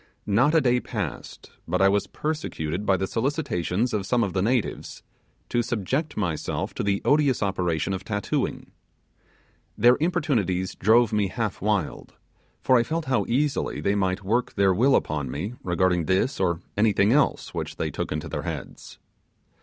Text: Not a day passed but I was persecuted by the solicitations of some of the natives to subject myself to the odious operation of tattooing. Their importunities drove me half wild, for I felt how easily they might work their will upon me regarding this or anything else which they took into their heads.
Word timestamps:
Not 0.25 0.55
a 0.55 0.61
day 0.61 0.79
passed 0.79 1.51
but 1.67 1.79
I 1.79 1.87
was 1.87 2.07
persecuted 2.07 2.87
by 2.87 2.97
the 2.97 3.05
solicitations 3.05 3.93
of 3.93 4.07
some 4.07 4.23
of 4.23 4.33
the 4.33 4.41
natives 4.41 5.03
to 5.49 5.61
subject 5.61 6.17
myself 6.17 6.73
to 6.73 6.81
the 6.81 7.03
odious 7.05 7.43
operation 7.43 7.93
of 7.93 8.03
tattooing. 8.03 8.71
Their 9.77 9.97
importunities 9.99 10.73
drove 10.73 11.13
me 11.13 11.27
half 11.27 11.61
wild, 11.61 12.15
for 12.63 12.77
I 12.77 12.81
felt 12.81 13.05
how 13.05 13.25
easily 13.27 13.79
they 13.79 13.93
might 13.93 14.23
work 14.23 14.55
their 14.55 14.73
will 14.73 14.95
upon 14.95 15.29
me 15.29 15.53
regarding 15.63 16.05
this 16.05 16.39
or 16.39 16.61
anything 16.75 17.11
else 17.11 17.53
which 17.53 17.75
they 17.75 17.91
took 17.91 18.11
into 18.11 18.27
their 18.27 18.41
heads. 18.41 18.97